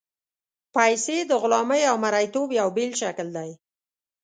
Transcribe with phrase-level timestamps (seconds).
[0.75, 3.51] پیسې د غلامۍ او مرییتوب یو بېل شکل دی.